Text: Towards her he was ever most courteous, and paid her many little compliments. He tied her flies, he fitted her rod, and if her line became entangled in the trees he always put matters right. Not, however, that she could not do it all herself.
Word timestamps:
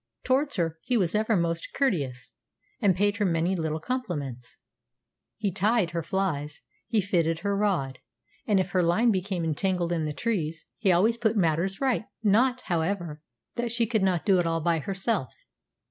Towards 0.23 0.55
her 0.55 0.79
he 0.81 0.97
was 0.97 1.13
ever 1.13 1.37
most 1.37 1.73
courteous, 1.75 2.33
and 2.81 2.95
paid 2.95 3.17
her 3.17 3.23
many 3.25 3.55
little 3.55 3.79
compliments. 3.79 4.57
He 5.37 5.51
tied 5.51 5.91
her 5.91 6.01
flies, 6.01 6.61
he 6.87 6.99
fitted 7.01 7.41
her 7.41 7.55
rod, 7.55 7.99
and 8.47 8.59
if 8.59 8.71
her 8.71 8.81
line 8.81 9.11
became 9.11 9.43
entangled 9.43 9.91
in 9.91 10.05
the 10.05 10.11
trees 10.11 10.65
he 10.79 10.91
always 10.91 11.17
put 11.17 11.37
matters 11.37 11.81
right. 11.81 12.05
Not, 12.23 12.61
however, 12.61 13.21
that 13.57 13.71
she 13.71 13.85
could 13.85 14.01
not 14.01 14.25
do 14.25 14.39
it 14.39 14.47
all 14.47 14.63
herself. 14.67 15.35